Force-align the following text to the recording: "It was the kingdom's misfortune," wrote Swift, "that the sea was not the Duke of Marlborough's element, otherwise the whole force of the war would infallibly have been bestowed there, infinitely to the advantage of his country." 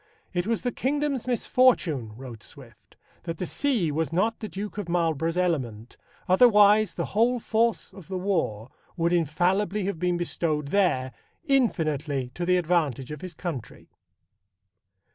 "It 0.33 0.47
was 0.47 0.63
the 0.63 0.71
kingdom's 0.71 1.27
misfortune," 1.27 2.13
wrote 2.17 2.41
Swift, 2.41 2.97
"that 3.25 3.37
the 3.37 3.45
sea 3.45 3.91
was 3.91 4.11
not 4.11 4.39
the 4.39 4.47
Duke 4.49 4.79
of 4.79 4.89
Marlborough's 4.89 5.37
element, 5.37 5.95
otherwise 6.27 6.95
the 6.95 7.05
whole 7.13 7.39
force 7.39 7.93
of 7.93 8.07
the 8.07 8.17
war 8.17 8.71
would 8.97 9.13
infallibly 9.13 9.83
have 9.85 9.99
been 9.99 10.17
bestowed 10.17 10.69
there, 10.69 11.11
infinitely 11.43 12.31
to 12.33 12.47
the 12.47 12.57
advantage 12.57 13.11
of 13.11 13.21
his 13.21 13.35
country." 13.35 13.91